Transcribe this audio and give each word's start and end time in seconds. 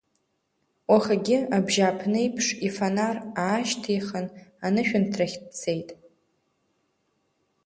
Уахагьы, 0.91 1.37
абжьааԥны 1.55 2.17
еиԥш, 2.21 2.45
ифонар 2.67 3.17
аашьҭихын, 3.43 4.27
анышәынҭрахь 4.65 5.37
дцеит. 5.43 5.89